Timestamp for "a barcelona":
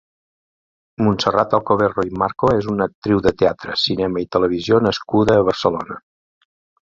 5.37-5.99